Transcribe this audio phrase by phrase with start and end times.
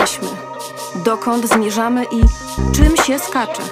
[0.00, 0.28] jesteśmy,
[1.04, 2.20] dokąd zmierzamy i
[2.74, 3.62] czym się skacze.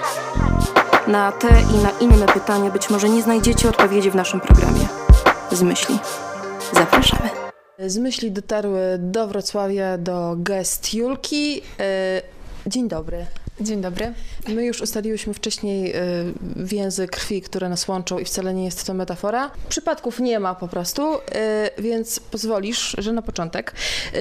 [1.07, 4.89] Na te i na inne pytania być może nie znajdziecie odpowiedzi w naszym programie.
[5.53, 5.99] Z myśli.
[6.73, 7.31] Zapraszamy.
[7.87, 11.63] Z myśli dotarły do Wrocławia, do gest Julki.
[11.81, 12.23] E,
[12.67, 13.27] Dzień dobry.
[13.61, 14.15] Dzień dobry.
[14.49, 16.01] My już ustaliłyśmy wcześniej y,
[16.57, 19.51] więzy krwi, które nas łączą i wcale nie jest to metafora.
[19.69, 21.19] Przypadków nie ma po prostu, y,
[21.79, 23.75] więc pozwolisz, że na początek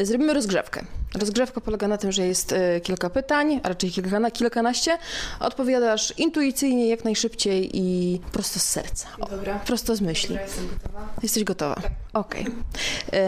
[0.03, 0.85] zrobimy rozgrzewkę.
[1.19, 4.97] Rozgrzewka polega na tym, że jest y, kilka pytań, a raczej kilkana, kilkanaście.
[5.39, 9.07] Odpowiadasz intuicyjnie, jak najszybciej i prosto z serca.
[9.19, 9.59] O, Dobra.
[9.59, 10.29] prosto z myśli.
[10.29, 11.09] Dobra, jestem gotowa.
[11.23, 11.75] Jesteś gotowa?
[12.13, 12.45] Okej.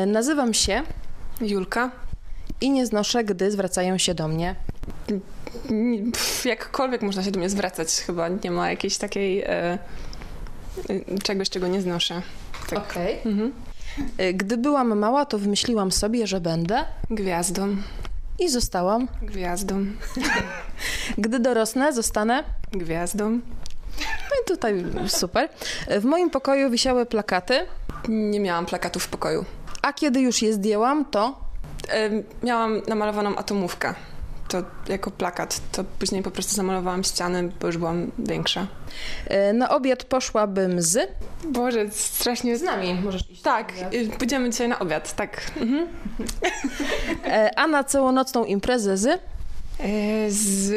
[0.04, 0.82] Y, Nazywam się
[1.42, 1.92] Julka.
[2.62, 4.56] i nie znoszę, gdy zwracają się do mnie.
[6.14, 9.78] Pff, Jakkolwiek można się do mnie zwracać, chyba nie ma jakiejś takiej e, e,
[11.24, 12.22] czegoś, czego nie znoszę.
[12.70, 12.80] Tak.
[12.92, 13.18] Okej.
[13.26, 13.52] Mhm.
[14.22, 17.76] Y, Gdy byłam mała, to wymyśliłam sobie, że będę Gwiazdą.
[18.40, 19.08] i zostałam.
[19.22, 19.86] Gwiazdą.
[21.18, 22.44] Gdy dorosnę, zostanę.
[22.72, 23.30] Gwiazdą.
[24.00, 25.50] No i tutaj super.
[26.02, 27.60] W moim pokoju wisiały plakaty,
[28.10, 29.46] Nie miałam plakatu w pokoju.
[29.82, 31.46] a kiedy już je zdjęłam, to
[31.90, 32.10] E,
[32.44, 33.94] miałam namalowaną atomówkę.
[34.48, 35.62] To jako plakat.
[35.72, 38.68] To później po prostu zamalowałam ściany, bo już byłam większa.
[39.50, 41.10] y, na obiad poszłabym z.
[41.50, 42.58] Boże, strasznie...
[42.58, 43.42] nami możesz iść.
[43.42, 45.52] Tak, y, pójdziemy dzisiaj na obiad, tak.
[45.62, 45.88] Mhm.
[47.26, 49.06] E, A na całonocną imprezę z.
[49.06, 49.20] E,
[50.30, 50.72] Z,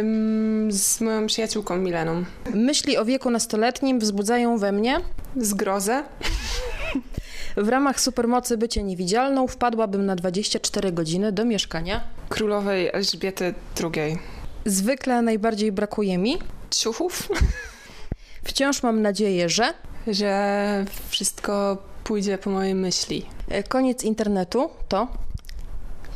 [0.00, 2.24] mm, z moją przyjaciółką Mileną.
[2.54, 5.00] Myśli o wieku nastoletnim wzbudzają we mnie.
[5.36, 6.04] Zgrozę.
[7.56, 12.00] W ramach supermocy bycie niewidzialną wpadłabym na 24 godziny do mieszkania.
[12.28, 14.18] Królowej Elżbiety II.
[14.64, 16.38] Zwykle najbardziej brakuje mi.
[16.70, 17.28] Ciuchów,
[18.48, 19.74] Wciąż mam nadzieję, że.
[20.06, 23.26] że wszystko pójdzie po mojej myśli.
[23.48, 25.08] E, Koniec internetu to.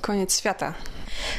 [0.01, 0.75] Koniec świata.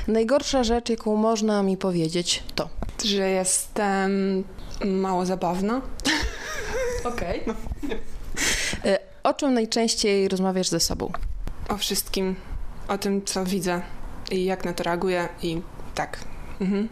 [0.08, 2.70] Najgorsza rzecz, jaką można mi powiedzieć, to.
[3.06, 4.44] Że jestem
[4.86, 5.82] mało zabawna.
[7.04, 7.44] Okej.
[8.86, 11.12] E, O czym najczęściej rozmawiasz ze sobą?
[11.70, 12.36] O wszystkim.
[12.88, 13.82] O tym, co widzę
[14.32, 15.62] i jak na to reaguję i
[15.96, 16.18] tak.
[16.62, 16.90] Mhm.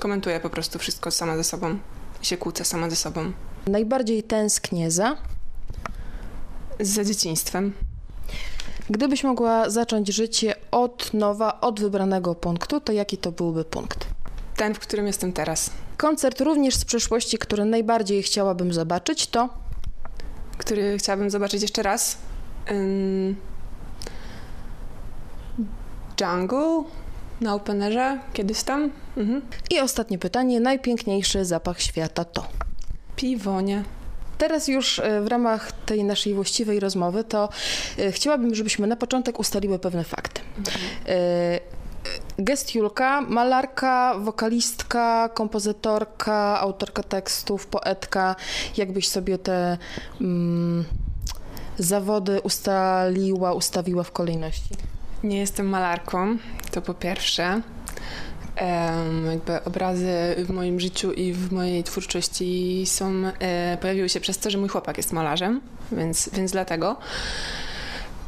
[0.00, 1.78] Komentuję po prostu wszystko sama ze sobą.
[2.22, 3.32] I się kłócę sama ze sobą.
[3.66, 5.16] Najbardziej tęsknię za.
[6.80, 7.72] Za dzieciństwem.
[8.90, 14.06] Gdybyś mogła zacząć życie od nowa, od wybranego punktu, to jaki to byłby punkt?
[14.56, 15.70] Ten, w którym jestem teraz.
[15.96, 19.48] Koncert również z przeszłości, który najbardziej chciałabym zobaczyć, to.
[20.58, 22.18] Który chciałabym zobaczyć jeszcze raz.
[22.70, 23.36] Ym...
[26.20, 26.84] Jungle
[27.40, 28.90] na Openerze kiedyś tam.
[29.16, 29.42] Mhm.
[29.70, 32.46] I ostatnie pytanie: najpiękniejszy zapach świata to.
[33.16, 33.84] Piwonie.
[34.38, 37.48] Teraz już e, w ramach tej naszej właściwej rozmowy, to
[37.98, 40.40] e, chciałabym, żebyśmy na początek ustaliły pewne fakty.
[41.06, 41.77] E, Gest
[42.74, 48.36] Julka, malarka, wokalistka, kompozytorka, autorka tekstów, poetka.
[48.76, 49.78] Jakbyś sobie te
[50.20, 50.84] mm,
[51.78, 54.74] zawody ustaliła, ustawiła w kolejności?
[55.24, 56.36] Nie jestem malarką,
[56.70, 57.62] to po pierwsze.
[58.56, 64.38] Em, jakby obrazy w moim życiu i w mojej twórczości są, e, pojawiły się przez
[64.38, 65.60] to, że mój chłopak jest malarzem,
[65.92, 66.96] więc, więc dlatego.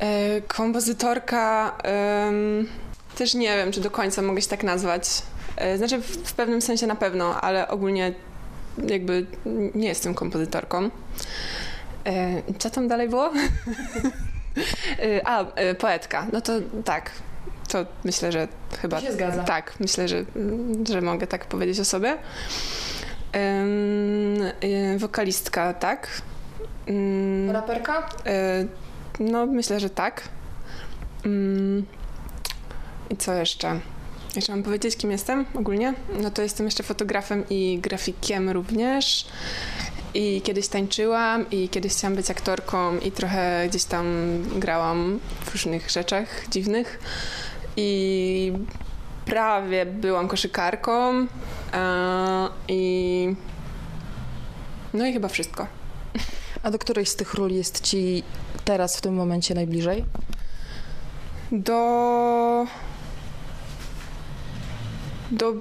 [0.01, 2.67] E, kompozytorka em,
[3.21, 5.23] też nie wiem, czy do końca mogę się tak nazwać.
[5.57, 8.15] E, znaczy w, pewnym sensie na pewno, ale ogólnie
[8.87, 9.27] jakby
[9.75, 10.91] nie jestem kompozytorką.
[12.07, 13.31] E, co tam dalej było?
[14.99, 15.45] E, A,
[15.79, 16.27] poetka.
[16.33, 16.53] No to
[16.85, 17.11] tak.
[17.69, 18.49] To myślę, że
[18.83, 19.01] chyba.
[19.01, 19.43] się zgadza.
[19.43, 20.25] Tak, myślę, że,
[20.89, 22.19] że mogę tak powiedzieć o sobie.
[24.99, 26.09] Wokalistka, tak.
[26.87, 28.09] Mm, Raperka?
[29.21, 30.23] No, myślę, że tak.
[31.25, 31.87] Mm,
[33.11, 33.81] I co jeszcze?
[34.37, 35.95] Jeszcze mam powiedzieć, kim jestem ogólnie?
[36.23, 39.27] No to jestem jeszcze fotografem i grafikiem również.
[40.15, 44.07] I kiedyś tańczyłam, i kiedyś chciałam być aktorką, i trochę gdzieś tam
[44.59, 47.01] grałam w różnych rzeczach dziwnych.
[47.77, 48.53] I
[49.25, 51.27] prawie byłam koszykarką.
[51.73, 53.35] e, I.
[54.95, 55.67] No i chyba wszystko.
[56.63, 58.23] A do której z tych ról jest ci
[58.65, 60.05] teraz, w tym momencie najbliżej?
[61.53, 62.67] Do.
[65.31, 65.55] Do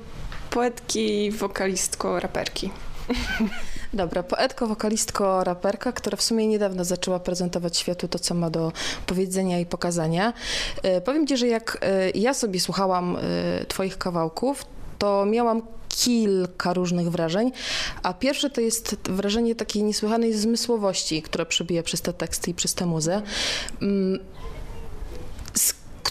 [0.49, 2.71] poetki, wokalistko, raperki.
[3.93, 8.71] Dobra, poetko, wokalistko, raperka, która w sumie niedawno zaczęła prezentować światu to, co ma do
[9.05, 10.33] powiedzenia i pokazania.
[10.83, 14.65] E, powiem ci, że jak e, ja sobie słuchałam e, twoich kawałków,
[14.99, 17.51] to miałam kilka różnych wrażeń,
[18.03, 22.73] a pierwsze to jest wrażenie takiej niesłychanej zmysłowości, która przebija przez te teksty i przez
[22.73, 23.21] tę muzę.
[23.81, 24.19] Mm,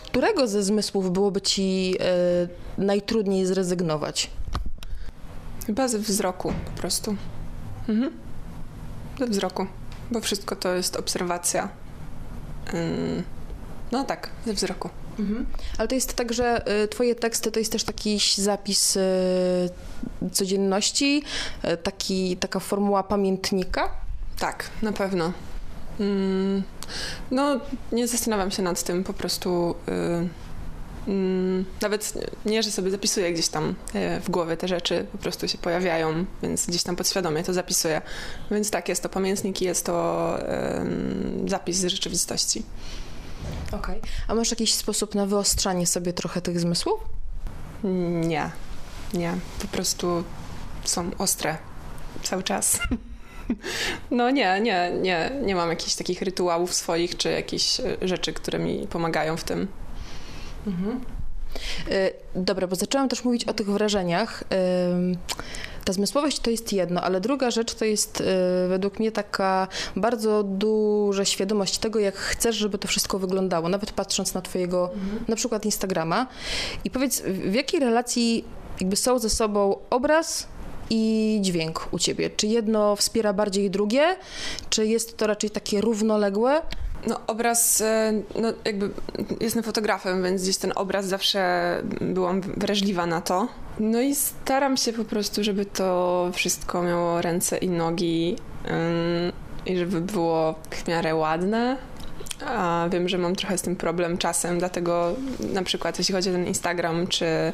[0.09, 4.31] którego ze zmysłów byłoby ci e, najtrudniej zrezygnować?
[5.67, 7.17] Chyba ze wzroku po prostu.
[7.89, 8.13] Mhm.
[9.19, 9.67] Ze wzroku,
[10.11, 11.69] bo wszystko to jest obserwacja.
[12.75, 13.23] Ym,
[13.93, 14.91] no tak, ze wzroku.
[15.19, 15.47] Mhm.
[15.79, 19.01] Ale to jest tak, że y, twoje teksty to jest też jakiś zapis y,
[20.33, 21.23] codzienności,
[21.65, 23.91] y, taki, taka formuła pamiętnika?
[24.39, 25.33] Tak, na pewno.
[26.01, 26.63] Mm,
[27.31, 27.61] no,
[27.93, 32.13] nie zastanawiam się nad tym, po prostu y, mm, nawet
[32.47, 36.25] nie, że sobie zapisuję gdzieś tam y, w głowie te rzeczy, po prostu się pojawiają,
[36.43, 38.03] więc gdzieś tam podświadomie to zapisuję.
[38.51, 40.39] Więc tak, jest to pamiętnik i jest to
[41.47, 42.63] y, zapis z rzeczywistości.
[43.73, 44.01] Okej.
[44.29, 47.01] A masz jakiś sposób na wyostrzanie sobie trochę tych zmysłów?
[48.25, 48.51] Nie,
[49.15, 50.25] nie, po prostu
[50.85, 51.59] są ostre
[52.23, 52.79] cały czas.
[54.11, 58.59] No nie, nie, nie, nie mam jakichś takich rytuałów swoich, czy jakichś e, rzeczy, które
[58.59, 59.69] mi pomagają w tym.
[61.91, 64.45] Y, Dobra, bo zaczęłam też mówić o tych wrażeniach.
[65.85, 68.25] Ta zmysłowość to jest jedno, ale druga rzecz to jest y,
[68.69, 74.35] według mnie taka bardzo duża świadomość tego, jak chcesz, żeby to wszystko wyglądało, nawet patrząc
[74.35, 74.91] na twojego
[75.29, 76.27] na przykład Instagrama.
[76.85, 78.45] I powiedz, w jakiej relacji
[78.81, 80.47] jakby są ze sobą obraz
[80.91, 82.31] i dźwięk u ciebie?
[82.31, 84.17] Czy jedno wspiera bardziej drugie,
[84.71, 86.63] czy jest to raczej takie równoległe?
[87.07, 88.91] No obraz, e, no jakby
[89.41, 93.49] jestem fotografem, więc gdzieś ten obraz zawsze byłam wrażliwa na to.
[93.81, 98.37] No i staram się po prostu, żeby to wszystko miało ręce i nogi
[98.71, 99.33] ym,
[99.67, 101.77] i żeby było w miarę ładne.
[102.47, 105.15] A wiem, że mam trochę z tym problem czasem, dlatego
[105.53, 107.53] na przykład jeśli chodzi o ten Instagram, czy,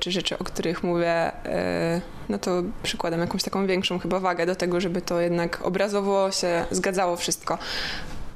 [0.00, 4.56] czy rzeczy, o których mówię, e, no to przykładam jakąś taką większą chyba wagę do
[4.56, 7.58] tego, żeby to jednak obrazowo się zgadzało wszystko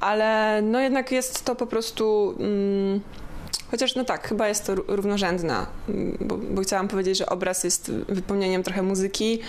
[0.05, 2.35] ale no jednak jest to po prostu.
[2.39, 3.01] Mm,
[3.71, 7.63] chociaż no tak, chyba jest to ró- równorzędne, mm, bo, bo chciałam powiedzieć, że obraz
[7.63, 9.39] jest wypełnieniem trochę muzyki,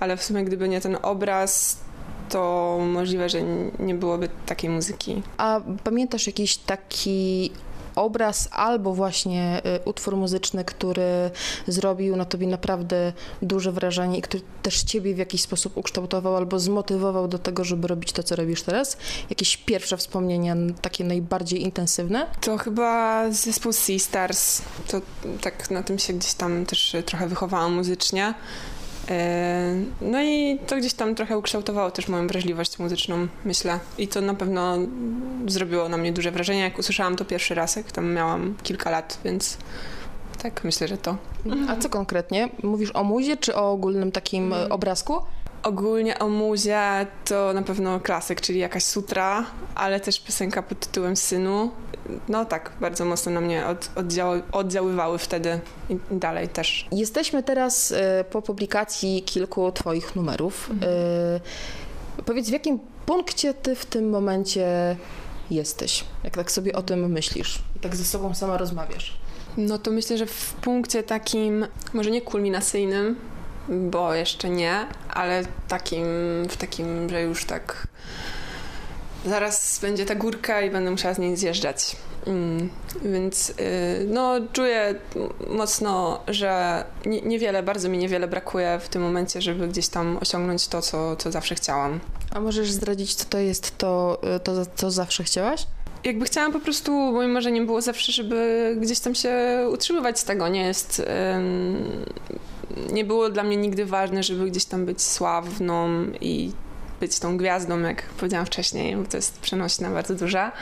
[0.00, 1.78] ale w sumie gdyby nie ten obraz,
[2.28, 3.38] to możliwe, że
[3.78, 5.22] nie byłoby takiej muzyki.
[5.36, 7.50] A pamiętasz jakiś taki
[7.96, 11.30] obraz albo właśnie y, utwór muzyczny, który
[11.66, 13.12] zrobił na tobie naprawdę
[13.42, 17.88] duże wrażenie i który też ciebie w jakiś sposób ukształtował albo zmotywował do tego, żeby
[17.88, 18.96] robić to, co robisz teraz?
[19.30, 22.26] Jakieś pierwsze wspomnienia, takie najbardziej intensywne?
[22.40, 24.62] To chyba zespół Sea Stars.
[24.88, 25.00] To
[25.40, 28.34] tak na tym się gdzieś tam też trochę wychowałam muzycznie.
[29.10, 33.78] E, No i to gdzieś tam trochę ukształtowało też moją wrażliwość muzyczną, myślę.
[33.98, 34.78] I to na pewno
[35.46, 39.18] zrobiło na mnie duże wrażenie, jak usłyszałam to pierwszy raz, jak tam miałam kilka lat,
[39.24, 39.58] więc
[40.42, 41.16] tak, myślę, że to.
[41.68, 42.48] A co konkretnie?
[42.62, 45.20] Mówisz o muzie czy o ogólnym takim y, obrazku?
[45.64, 51.16] Ogólnie o muzie to na pewno klasyk, czyli jakaś sutra, ale też piosenka pod tytułem
[51.16, 51.70] Synu.
[52.28, 56.86] No tak, bardzo mocno na mnie od, oddziały, oddziaływały wtedy i dalej też.
[56.92, 57.96] Jesteśmy teraz y,
[58.30, 60.70] po publikacji kilku Twoich numerów.
[60.70, 64.96] Y, Powiedz, w jakim punkcie Ty w tym momencie
[65.50, 66.04] jesteś?
[66.24, 69.18] Jak tak sobie o tym myślisz i tak ze sobą sama rozmawiasz?
[69.56, 73.16] No to myślę, że w punkcie takim, może nie kulminacyjnym,
[73.68, 76.06] bo jeszcze nie, ale takim,
[76.48, 77.86] w takim, że już tak
[79.26, 81.96] zaraz będzie ta górka i będę musiała z niej zjeżdżać.
[82.26, 82.70] Mm,
[83.02, 83.54] więc y,
[84.08, 84.94] no czuję
[85.50, 90.68] mocno, że nie, niewiele, bardzo mi niewiele brakuje w tym momencie, żeby gdzieś tam osiągnąć
[90.68, 92.00] to, co, co zawsze chciałam.
[92.30, 95.66] A możesz zdradzić, co to jest to, y, to co zawsze chciałaś?
[96.04, 99.34] jakby chciałam po prostu, moim marzeniem było zawsze, żeby gdzieś tam się
[99.72, 100.48] utrzymywać z tego.
[100.48, 101.02] Nie jest.
[102.92, 106.52] Nie było dla mnie nigdy ważne, żeby gdzieś tam być sławną i
[107.00, 110.52] być tą gwiazdą, jak powiedziałam wcześniej, bo to jest przenośna bardzo duża.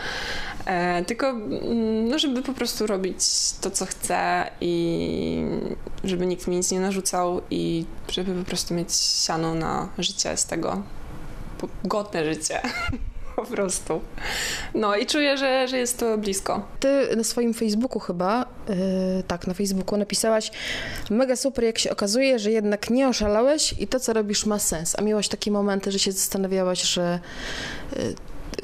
[0.67, 3.25] E, tylko, mm, no, żeby po prostu robić
[3.61, 5.45] to, co chcę i
[6.05, 10.47] żeby nikt mi nic nie narzucał i żeby po prostu mieć siano na życie z
[10.47, 10.83] tego.
[11.85, 12.61] Godne życie.
[13.43, 14.01] po prostu.
[14.75, 16.67] No i czuję, że, że jest to blisko.
[16.81, 20.51] Ty na swoim Facebooku chyba, y, tak, na Facebooku napisałaś
[21.11, 24.95] mega super, jak się okazuje, że jednak nie oszalałeś i to, co robisz ma sens.
[24.99, 27.21] A miałaś takie momenty, że się zastanawiałaś, że
[27.97, 28.15] y,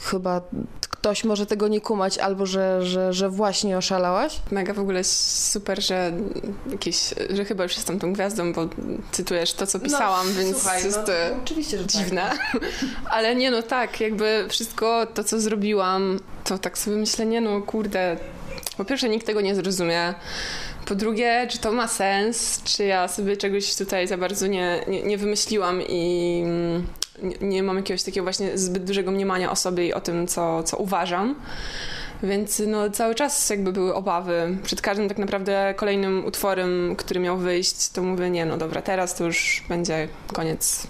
[0.03, 0.41] chyba
[0.81, 4.41] ktoś może tego nie kumać albo że, że, że właśnie oszalałaś?
[4.51, 6.13] Mega w ogóle super, że
[6.71, 8.69] jakieś, że chyba już jestem tą gwiazdą, bo
[9.13, 11.13] cytujesz to, co pisałam, więc jest to
[11.43, 12.31] oczywiście, że dziwne.
[13.11, 17.63] Ale nie no tak, jakby wszystko to, co zrobiłam, to tak sobie myślę, nie no
[17.63, 18.17] kurde,
[18.77, 20.15] po pierwsze nikt tego nie zrozumie.
[20.87, 25.03] Po drugie, czy to ma sens, czy ja sobie czegoś tutaj za bardzo nie, nie,
[25.03, 26.45] nie wymyśliłam i
[27.41, 30.77] nie, mam jakiegoś takiego właśnie zbyt dużego mniemania o sobie i o tym, co, co
[30.77, 31.35] uważam.
[32.23, 34.59] Więc no, cały czas jakby były obawy.
[34.63, 39.15] Przed każdym tak naprawdę kolejnym utworem, który miał wyjść, to mówię, nie no dobra, teraz
[39.15, 40.87] to już będzie koniec.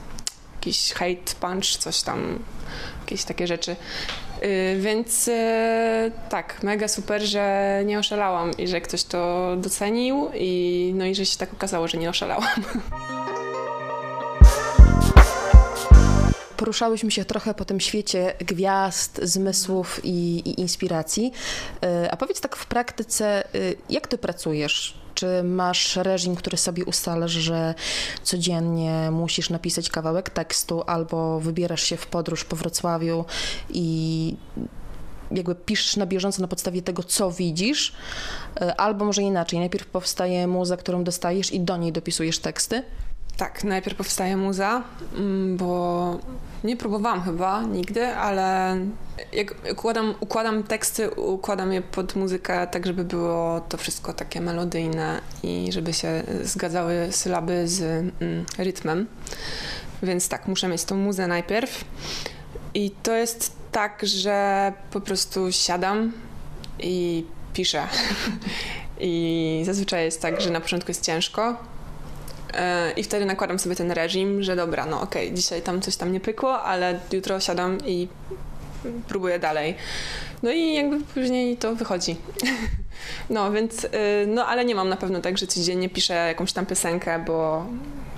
[0.54, 2.38] Jakiś hate punch, coś tam,
[3.00, 3.76] jakieś takie rzeczy.
[4.42, 5.34] Yy, więc yy,
[6.28, 11.26] tak, mega super, że nie oszalałam i że ktoś to docenił i no i że
[11.26, 12.48] się tak okazało, że nie oszalałam.
[16.58, 21.32] poruszałyśmy się trochę po tym świecie gwiazd, zmysłów i, i inspiracji.
[22.04, 24.98] Y, a powiedz tak w praktyce, y, jak ty pracujesz?
[25.14, 27.74] Czy masz reżim, który sobie ustalasz, że
[28.22, 33.24] codziennie musisz napisać kawałek tekstu, albo wybierasz się w podróż po Wrocławiu
[33.70, 34.36] i
[35.30, 37.92] jakby piszesz na bieżąco na podstawie tego, co widzisz,
[38.62, 39.58] y, albo może inaczej.
[39.58, 42.82] Najpierw powstaje muza, którą dostajesz i do niej dopisujesz teksty.
[43.38, 44.82] Tak, najpierw powstaje muza,
[45.14, 46.18] mm, bo
[46.64, 48.76] nie próbowałam chyba nigdy, ale
[49.32, 55.20] jak układam, układam teksty, układam je pod muzykę tak, żeby było to wszystko takie melodyjne
[55.42, 59.06] i żeby się zgadzały sylaby z mm, rytmem.
[60.02, 61.84] Więc tak, muszę mieć tą muzę najpierw.
[62.74, 66.12] I to jest tak, że po prostu siadam
[66.80, 67.82] i piszę.
[69.00, 71.56] I zazwyczaj jest tak, że na początku jest ciężko,
[72.96, 76.12] I wtedy nakładam sobie ten reżim, że dobra, no okej, okay, dzisiaj tam coś tam
[76.12, 78.08] nie pykło, ale jutro siadam i
[79.08, 79.74] próbuję dalej.
[80.42, 82.16] No i jakby później to wychodzi.
[83.30, 83.88] No więc, y,
[84.26, 87.66] no ale nie mam na pewno tak, że codziennie piszę jakąś tam piosenkę, bo,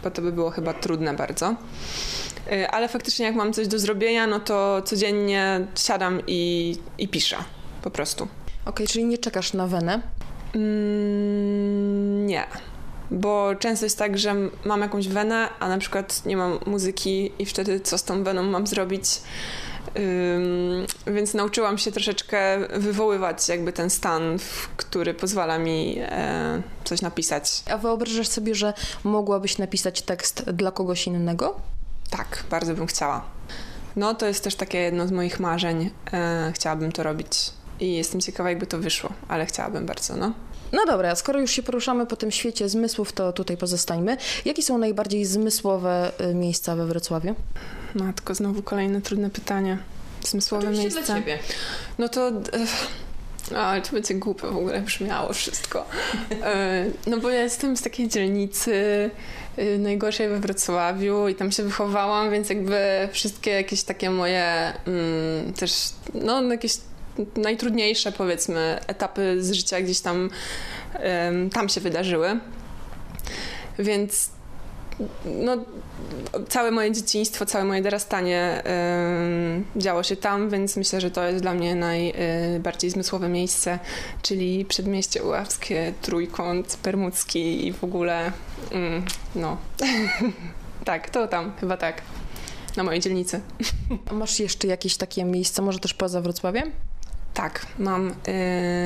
[0.05, 1.55] bo to by było chyba trudne bardzo.
[2.53, 7.37] Y, ale faktycznie jak mam coś do zrobienia, no to codziennie siadam i, i piszę.
[7.83, 8.25] Po prostu.
[8.25, 10.01] Okej, okay, czyli nie czekasz na wenę?
[10.55, 12.47] Mm, nie
[13.11, 17.47] bo często jest tak, że mam jakąś wenę, a na przykład nie mam muzyki i
[17.47, 19.05] wtedy co z tą weną mam zrobić.
[21.07, 24.39] więc nauczyłam się troszeczkę wywoływać jakby ten stan,
[24.77, 27.63] który pozwala mi e, coś napisać.
[27.71, 28.73] A wyobrażasz sobie, że
[29.05, 31.61] mogłabyś napisać tekst dla kogoś innego?
[32.11, 33.25] Tak, bardzo bym chciała.
[33.97, 35.91] No to jest też takie jedno z moich marzeń.
[36.13, 40.33] E, chciałabym to robić i jestem ciekawa, jakby to wyszło, ale chciałabym bardzo, no.
[40.73, 44.17] No dobra, skoro już się poruszamy po tym świecie zmysłów, to tutaj pozostańmy.
[44.45, 47.35] Jakie są najbardziej zmysłowe y, miejsca we Wrocławiu?
[47.95, 49.79] Matko, znowu kolejne trudne pytanie.
[50.27, 51.13] Zmysłowe Oczywiście miejsca.
[51.13, 51.39] Dla ciebie.
[51.99, 52.33] No to...
[53.57, 55.85] Ale to będzie głupie w ogóle brzmiało wszystko.
[56.45, 58.73] E, no bo ja jestem z takiej dzielnicy
[59.59, 65.53] y, najgorszej we Wrocławiu i tam się wychowałam, więc jakby wszystkie jakieś takie moje mm,
[65.53, 65.73] też,
[66.15, 66.77] no jakieś
[67.37, 70.31] najtrudniejsze, powiedzmy, etapy z życia gdzieś tam,
[71.53, 72.41] tam się wydarzyły.
[73.79, 74.31] Więc
[75.25, 75.57] no,
[76.49, 78.63] całe moje dzieciństwo, całe moje dorastanie
[79.77, 83.79] działo się tam, więc myślę, że to jest dla mnie najbardziej zmysłowe miejsce,
[84.23, 88.33] czyli Przedmieście Uławskie, Trójkąt, Permucki i w ogóle
[88.73, 89.57] mm, no.
[90.85, 92.03] tak, to tam, chyba tak.
[92.77, 93.41] Na mojej dzielnicy.
[94.11, 96.73] A masz jeszcze jakieś takie miejsca, może też poza Wrocławiem?
[97.35, 98.15] Tak, mam.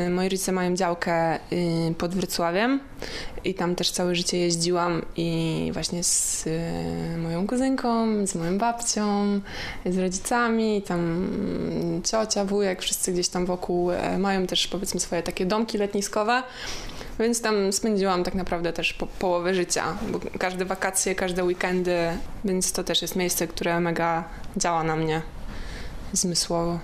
[0.06, 2.80] Y, moi rodzice mają działkę y, pod Wrocławiem
[3.44, 9.40] i tam też całe życie jeździłam i właśnie z y, moją kuzynką, z moją babcią,
[9.86, 11.28] z rodzicami, tam
[12.04, 16.42] ciocia, wujek, wszyscy gdzieś tam wokół mają też powiedzmy swoje takie domki letniskowe.
[17.18, 21.98] Więc tam spędziłam tak naprawdę też po, połowę życia, bo każde wakacje, każde weekendy,
[22.44, 24.24] więc to też jest miejsce, które mega
[24.56, 25.22] działa na mnie
[26.12, 26.78] zmysłowo.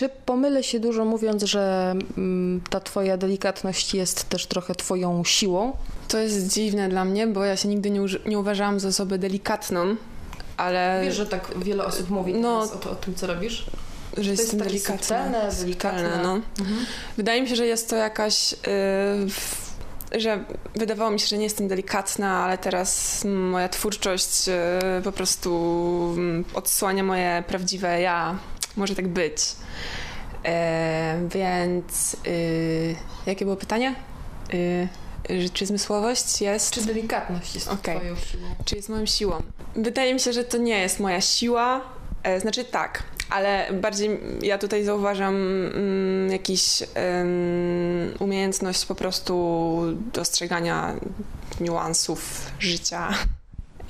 [0.00, 5.76] Czy pomylę się dużo mówiąc, że mm, ta twoja delikatność jest też trochę twoją siłą?
[6.08, 9.96] To jest dziwne dla mnie, bo ja się nigdy nie, nie uważałam za osobę delikatną,
[10.56, 11.00] ale...
[11.04, 13.66] Wiesz, że tak wiele osób mówi no, o, o, tym, co robisz?
[14.16, 14.98] Że to jestem jest delikatna.
[14.98, 16.20] Subtelne, delikatne.
[16.22, 16.40] no.
[16.60, 16.86] Mhm.
[17.16, 18.52] Wydaje mi się, że jest to jakaś...
[20.12, 24.54] Yy, że wydawało mi się, że nie jestem delikatna, ale teraz moja twórczość yy,
[25.04, 28.38] po prostu yy, odsłania moje prawdziwe ja.
[28.76, 29.36] Może tak być.
[30.44, 33.94] E, więc y, jakie było pytanie?
[34.54, 34.88] Y,
[35.52, 36.70] czy zmysłowość jest.
[36.70, 37.96] Czy delikatność jest okay.
[37.96, 38.54] Twoją siłą?
[38.64, 39.42] Czy jest moją siłą?
[39.76, 41.80] Wydaje mi się, że to nie jest moja siła.
[42.22, 46.82] E, znaczy tak, ale bardziej ja tutaj zauważam mm, jakiś
[48.18, 49.80] umiejętność po prostu
[50.12, 50.94] dostrzegania
[51.60, 53.08] niuansów życia.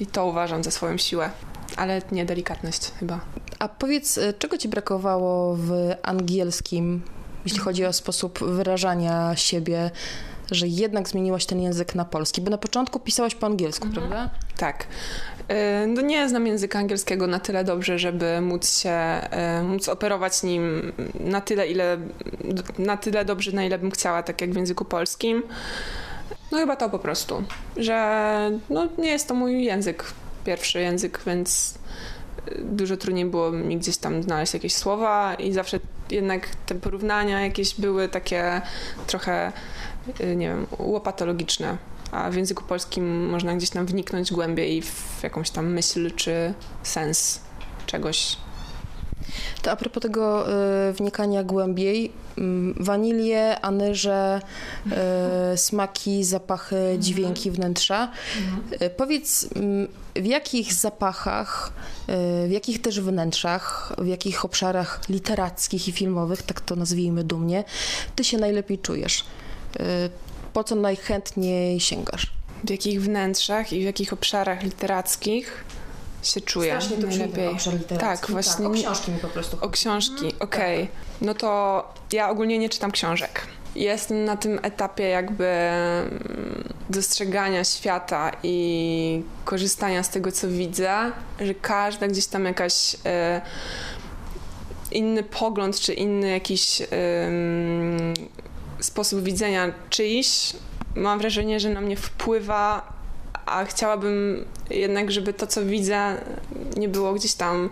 [0.00, 1.30] I to uważam za swoją siłę
[1.76, 3.20] ale nie delikatność chyba.
[3.60, 7.02] A powiedz, e, czego ci brakowało w angielskim,
[7.44, 9.90] jeśli chodzi o sposób wyrażania siebie,
[10.50, 12.40] że jednak zmieniłaś ten język na polski?
[12.40, 14.08] Bo na początku pisałaś po angielsku, mhm.
[14.08, 14.34] prawda?
[14.56, 14.86] Tak.
[15.50, 19.20] Y, no nie znam języka angielskiego na tyle dobrze, żeby móc się,
[19.60, 21.98] y, móc operować nim na tyle, ile,
[22.78, 25.42] na tyle dobrze, na ile bym chciała, tak jak w języku polskim.
[26.52, 27.42] No chyba to po prostu,
[27.76, 30.04] że no, nie jest to mój język,
[30.44, 31.74] pierwszy język, więc
[32.58, 35.80] dużo trudniej było mi gdzieś tam znaleźć jakieś słowa i zawsze
[36.10, 38.60] jednak te porównania jakieś były takie
[39.06, 39.52] trochę,
[40.20, 41.76] nie wiem, łopatologiczne
[42.10, 47.40] a w języku polskim można gdzieś tam wniknąć głębiej w jakąś tam myśl czy sens
[47.86, 48.36] czegoś.
[49.62, 50.46] To a propos tego
[50.88, 52.04] y, wnikania głębiej,
[52.38, 52.42] y,
[52.76, 54.40] wanilię, anyże,
[55.54, 57.02] y, smaki, zapachy, mhm.
[57.02, 58.12] dźwięki wnętrza.
[58.38, 58.82] Mhm.
[58.82, 59.48] Y, powiedz,
[60.16, 61.72] w jakich zapachach,
[62.44, 67.64] y, w jakich też wnętrzach, w jakich obszarach literackich i filmowych, tak to nazwijmy dumnie,
[68.16, 69.24] ty się najlepiej czujesz?
[69.80, 69.84] Y,
[70.52, 72.26] po co najchętniej sięgasz?
[72.64, 75.64] W jakich wnętrzach i w jakich obszarach literackich
[76.22, 77.48] się czuję Strasznie najlepiej.
[77.48, 78.64] Obszar tak, właśnie.
[78.64, 79.56] Tak, o książki mi po prostu.
[79.60, 80.32] O książki, mhm.
[80.40, 80.82] okej.
[80.82, 80.96] Okay.
[81.20, 83.46] No to ja ogólnie nie czytam książek.
[83.74, 91.54] Jestem na tym etapie jakby mm, dostrzegania świata i korzystania z tego, co widzę, że
[91.54, 93.40] każda gdzieś tam jakaś e,
[94.92, 96.82] inny pogląd, czy inny jakiś
[98.80, 100.52] sposób widzenia czyjś,
[100.94, 102.92] mam wrażenie, że na mnie wpływa,
[103.50, 106.16] a chciałabym jednak, żeby to, co widzę,
[106.76, 107.70] nie było gdzieś tam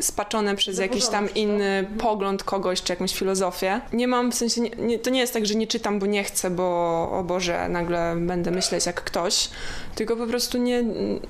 [0.00, 1.98] spaczone przez jakiś tam inny mhm.
[1.98, 3.80] pogląd kogoś czy jakąś filozofię.
[3.92, 6.24] Nie mam w sensie, nie, nie, to nie jest tak, że nie czytam, bo nie
[6.24, 6.64] chcę, bo
[7.12, 9.50] o Boże, nagle będę myśleć jak ktoś,
[9.94, 10.84] tylko po prostu nie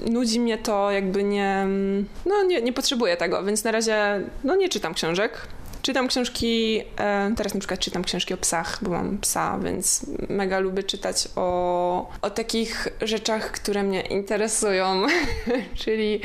[0.06, 1.66] nudzi mnie to, jakby nie,
[2.26, 5.48] no nie, nie potrzebuję tego, więc na razie no nie czytam książek.
[5.82, 10.58] Czytam książki, e, teraz na przykład czytam książki o psach, bo mam psa, więc mega
[10.58, 15.06] lubię czytać o, o takich rzeczach, które mnie interesują,
[15.84, 16.20] czyli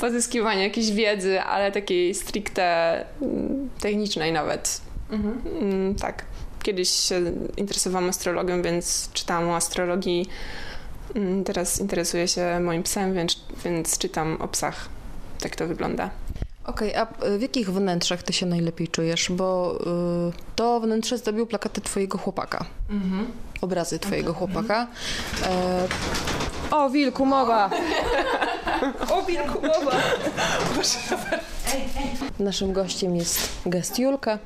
[0.00, 4.80] pozyskiwanie jakiejś wiedzy, ale takiej stricte mm, technicznej nawet.
[5.10, 5.42] Mhm.
[5.62, 6.24] Mm, tak.
[6.62, 7.20] Kiedyś się
[7.56, 10.26] interesowałam astrologią, więc czytałam o astrologii.
[11.14, 14.88] Mm, teraz interesuję się moim psem, więc, więc czytam o psach.
[15.40, 16.10] Tak to wygląda.
[16.68, 19.30] Okej, okay, a w jakich wnętrzach ty się najlepiej czujesz?
[19.32, 19.78] Bo
[20.30, 22.64] y, to wnętrze zdobił plakaty twojego chłopaka.
[22.90, 23.26] Mhm.
[23.60, 24.38] Obrazy twojego okay.
[24.38, 24.86] chłopaka.
[25.46, 25.88] E,
[26.70, 27.70] o, wilku, mowa!
[29.12, 29.96] o, wilku, mowa!
[32.38, 34.38] Naszym gościem jest gest Julka.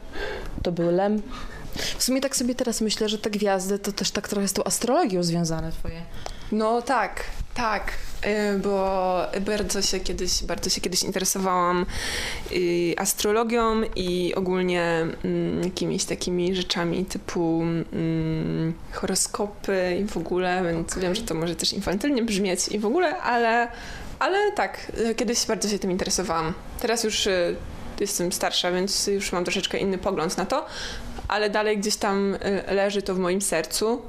[0.63, 1.23] To był Lem.
[1.99, 4.65] W sumie tak sobie teraz myślę, że te gwiazdy to też tak trochę z tą
[4.65, 6.03] astrologią związane twoje.
[6.53, 7.93] No tak, tak,
[8.63, 11.87] bo bardzo się kiedyś, bardzo się kiedyś interesowałam
[12.53, 20.99] y, astrologią i ogólnie mm, jakimiś takimi rzeczami typu mm, horoskopy i w ogóle, więc
[20.99, 23.69] wiem, że to może też infantylnie brzmieć i w ogóle, ale,
[24.19, 26.53] ale tak, kiedyś bardzo się tym interesowałam.
[26.81, 27.57] Teraz już y,
[28.01, 30.67] jestem starsza, więc już mam troszeczkę inny pogląd na to,
[31.29, 32.37] ale dalej gdzieś tam
[32.69, 34.03] leży to w moim sercu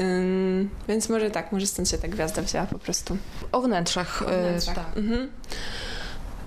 [0.00, 3.16] Ym, więc może tak, może stąd się ta gwiazda wzięła po prostu.
[3.52, 4.22] O wnętrzach.
[4.22, 4.74] O wnętrzach.
[4.74, 4.96] tak.
[4.96, 5.28] Mhm.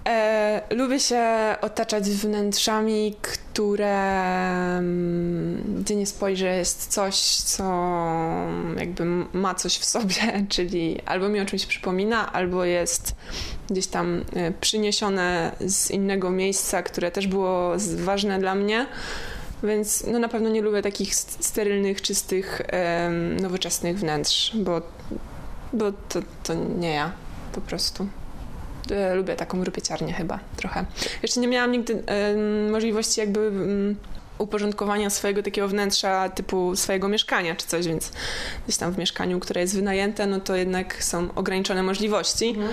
[0.08, 1.26] E, lubię się
[1.62, 4.22] otaczać wnętrzami, które
[5.80, 7.64] gdzie nie spojrzę jest coś, co
[8.78, 10.16] jakby ma coś w sobie,
[10.50, 13.16] czyli albo mi o czymś przypomina, albo jest
[13.70, 18.88] gdzieś tam e, przyniesione z innego miejsca, które też było ważne dla mnie.
[19.64, 22.62] Więc no na pewno nie lubię takich sterylnych, czystych,
[23.42, 24.82] nowoczesnych wnętrz, bo,
[25.74, 27.12] bo to, to nie ja
[27.54, 28.08] po prostu.
[28.92, 30.86] E, lubię taką rupieciarnię chyba trochę.
[31.24, 32.04] Jeszcze nie miałam nigdy
[32.72, 33.96] możliwości jakby um,
[34.38, 38.12] uporządkowania swojego takiego wnętrza typu swojego mieszkania czy coś, więc
[38.64, 42.50] gdzieś tam w mieszkaniu, które jest wynajęte, no to jednak są ograniczone możliwości.
[42.50, 42.70] Mhm.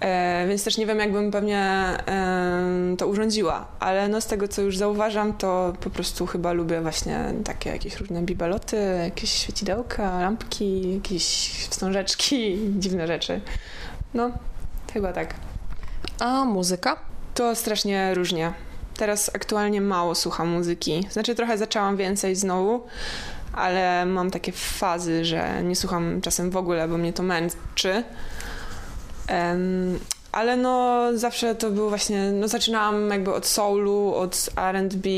[0.00, 1.88] E, więc też nie wiem, jakbym pewnie
[2.98, 7.32] to urządziła, ale no z tego, co już zauważam, to po prostu chyba lubię właśnie
[7.44, 13.40] takie jakieś różne bibeloty, jakieś świecidełka, lampki, jakieś wstążeczki, dziwne rzeczy.
[14.14, 14.30] No,
[14.92, 15.34] chyba tak.
[16.18, 16.96] A muzyka?
[17.34, 18.52] To strasznie różnie.
[18.96, 21.06] Teraz aktualnie mało słucham muzyki.
[21.10, 22.86] Znaczy trochę zaczęłam więcej znowu,
[23.52, 28.04] ale mam takie fazy, że nie słucham czasem w ogóle, bo mnie to męczy.
[29.30, 29.98] Um,
[30.32, 35.08] ale no zawsze to było właśnie, no zaczynałam jakby od soulu, od R&B,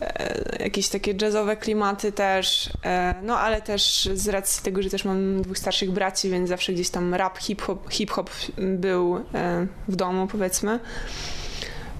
[0.00, 5.04] e, jakieś takie jazzowe klimaty też, e, no ale też z racji tego, że też
[5.04, 10.26] mam dwóch starszych braci, więc zawsze gdzieś tam rap, hip-hop, hip-hop był e, w domu
[10.26, 10.80] powiedzmy.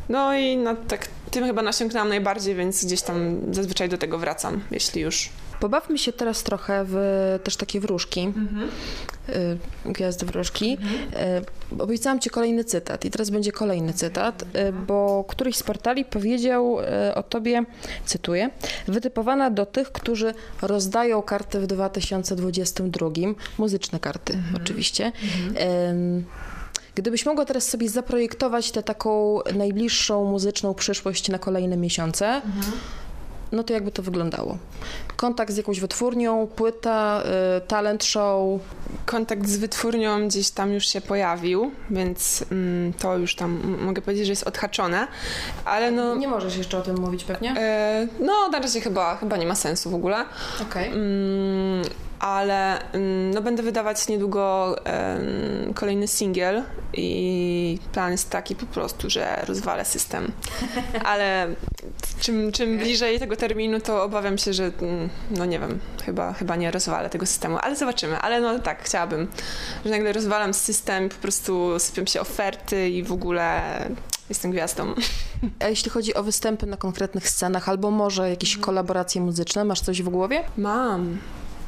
[0.08, 4.60] No i no, tak tym chyba nasiąknęłam najbardziej, więc gdzieś tam zazwyczaj do tego wracam,
[4.70, 5.30] jeśli już
[5.64, 6.96] Pobawmy się teraz trochę w
[7.44, 8.68] też takie wróżki, mhm.
[9.86, 10.78] gwiazdy wróżki.
[10.80, 11.44] Mhm.
[11.78, 14.44] Obiecałam ci kolejny cytat i teraz będzie kolejny cytat,
[14.86, 16.76] bo któryś z portali powiedział
[17.14, 17.64] o tobie,
[18.04, 18.50] cytuję,
[18.88, 23.08] wytypowana do tych, którzy rozdają karty w 2022,
[23.58, 24.62] muzyczne karty mhm.
[24.62, 25.12] oczywiście.
[25.22, 26.24] Mhm.
[26.94, 32.72] Gdybyś mogła teraz sobie zaprojektować tę taką najbliższą muzyczną przyszłość na kolejne miesiące, mhm
[33.52, 34.58] no to jakby to wyglądało?
[35.16, 37.22] Kontakt z jakąś wytwórnią, płyta,
[37.56, 38.60] y, talent show?
[39.06, 44.26] Kontakt z wytwórnią gdzieś tam już się pojawił, więc mm, to już tam mogę powiedzieć,
[44.26, 45.06] że jest odhaczone,
[45.64, 46.16] ale no...
[46.16, 47.54] Nie możesz jeszcze o tym mówić pewnie?
[47.56, 50.24] E, no, na razie chyba, chyba nie ma sensu w ogóle.
[50.62, 50.88] Okej.
[50.88, 51.00] Okay.
[51.00, 51.82] Mm,
[52.24, 59.10] ale mm, no, będę wydawać niedługo um, kolejny singiel i plan jest taki po prostu,
[59.10, 60.32] że rozwalę system.
[61.04, 61.48] Ale
[62.20, 66.56] czym, czym bliżej tego terminu, to obawiam się, że mm, no nie wiem, chyba, chyba
[66.56, 68.18] nie rozwalę tego systemu, ale zobaczymy.
[68.18, 69.28] Ale no tak, chciałabym,
[69.84, 73.62] że nagle rozwalam system, po prostu sypią się oferty i w ogóle
[74.28, 74.94] jestem gwiazdą.
[75.64, 80.02] A jeśli chodzi o występy na konkretnych scenach, albo może jakieś kolaboracje muzyczne, masz coś
[80.02, 80.44] w głowie?
[80.56, 81.18] Mam.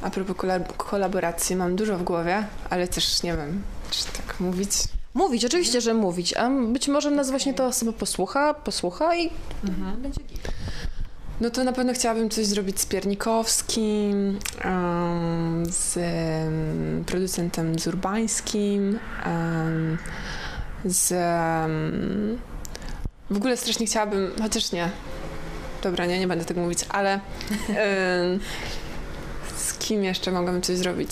[0.02, 0.36] A propos
[0.76, 4.70] kolaboracji, mam dużo w głowie, ale też nie wiem, czy tak mówić.
[5.14, 9.30] Mówić, oczywiście, że mówić, a być może nas właśnie ta osoba posłucha, posłucha i
[9.64, 10.02] mhm.
[10.02, 10.48] będzie git.
[11.40, 19.98] No to na pewno chciałabym coś zrobić z Piernikowskim, um, z um, producentem Zurbańskim, um,
[20.84, 21.12] z...
[23.30, 24.90] w ogóle strasznie chciałabym, chociaż nie,
[25.82, 27.20] dobra, nie, nie będę tego mówić, ale
[29.78, 31.10] kim jeszcze mogłabym coś zrobić?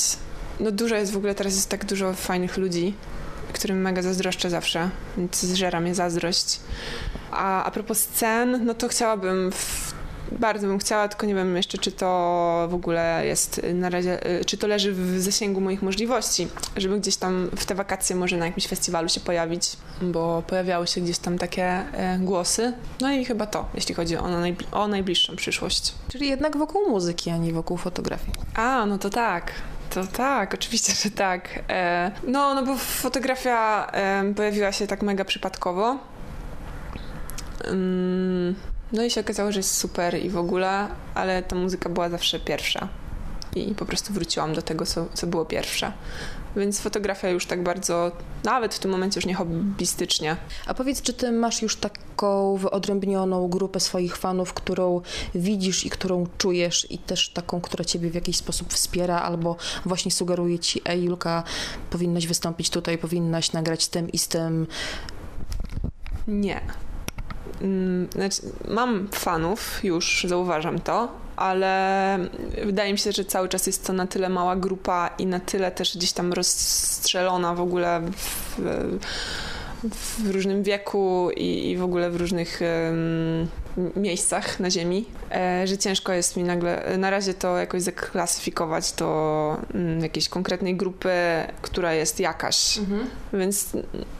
[0.60, 2.94] No dużo jest w ogóle, teraz jest tak dużo fajnych ludzi,
[3.54, 6.60] którym mega zazdroszczę zawsze, więc zżera mnie zazdrość.
[7.30, 9.93] A, a propos scen, no to chciałabym w
[10.32, 14.44] bardzo bym chciała, tylko nie wiem jeszcze, czy to w ogóle jest na razie, y,
[14.44, 18.46] czy to leży w zasięgu moich możliwości, żeby gdzieś tam w te wakacje może na
[18.46, 22.72] jakimś festiwalu się pojawić, bo pojawiały się gdzieś tam takie e, głosy.
[23.00, 25.94] No i chyba to, jeśli chodzi o, najbli o najbliższą przyszłość.
[26.08, 28.32] Czyli jednak wokół muzyki, a nie wokół fotografii.
[28.54, 29.52] A, no to tak.
[29.90, 31.48] To tak, oczywiście, że tak.
[31.68, 33.90] E, no, no bo fotografia
[34.36, 35.98] pojawiła się tak mega przypadkowo.
[38.92, 42.40] No i się okazało, że jest super i w ogóle, ale ta muzyka była zawsze
[42.40, 42.88] pierwsza.
[43.56, 45.92] I po prostu wróciłam do tego, co, co było pierwsze.
[46.56, 48.12] Więc fotografia już tak bardzo,
[48.44, 50.36] nawet w tym momencie już nie hobbystycznie.
[50.66, 55.00] A powiedz, czy ty masz już taką wyodrębnioną grupę swoich fanów, którą
[55.34, 60.10] widzisz i którą czujesz i też taką, która ciebie w jakiś sposób wspiera albo właśnie
[60.10, 61.42] sugeruje ci, ej Julka,
[61.90, 64.66] powinnaś wystąpić tutaj, powinnaś nagrać z tym i z tym?
[66.28, 66.60] Nie.
[67.64, 72.18] Mm, znaczy, mam fanów, już zauważam to, ale
[72.64, 75.70] wydaje mi się, że cały czas jest to na tyle mała grupa i na tyle
[75.70, 78.98] też gdzieś tam rozstrzelona w ogóle w, w
[80.24, 83.48] różnym wieku i, i, w ogóle w różnych um,
[83.96, 89.56] miejscach na Ziemi, e, że ciężko jest mi nagle na razie to jakoś zaklasyfikować do
[89.74, 91.10] mm, jakiejś konkretnej grupy,
[91.62, 92.78] która jest jakaś.
[92.78, 93.06] Mhm.
[93.32, 93.68] Więc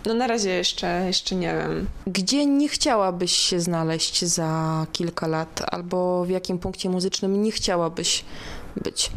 [0.06, 1.86] no na razie jeszcze, jeszcze nie wiem.
[2.06, 8.24] Gdzie nie chciałabyś się znaleźć za kilka lat, albo w jakim punkcie muzycznym nie chciałabyś
[8.76, 9.10] być?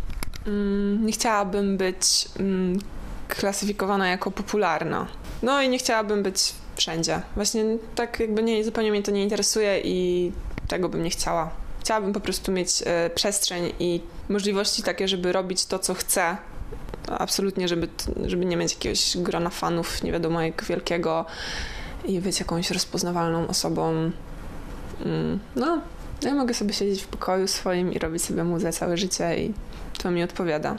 [0.47, 2.79] Mm, nie chciałabym być mm,
[3.37, 5.07] klasyfikowana jako popularna.
[5.43, 7.21] No i nie chciałabym być wszędzie.
[7.35, 7.63] Właśnie
[7.95, 10.31] tak jakby nie, zupełnie mnie to nie interesuje i
[10.67, 11.49] tego bym nie chciała.
[11.79, 16.37] Chciałabym po prostu mieć e, przestrzeń i możliwości takie, żeby robić to, co chcę.
[17.07, 17.87] Absolutnie, żeby,
[18.25, 21.25] żeby nie mieć jakiegoś grona fanów, nie wiadomo jak wielkiego
[22.05, 24.11] i być jakąś rozpoznawalną osobą.
[25.05, 25.81] Mm, no,
[26.21, 29.53] ja mogę sobie siedzieć w pokoju swoim i robić sobie muzę całe życie i
[29.97, 30.75] to mi odpowiada.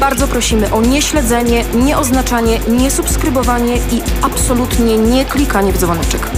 [0.00, 6.30] Bardzo prosimy o nieśledzenie, nieoznaczanie, niesubskrybowanie i absolutnie nie klikanie w dzwoneczek.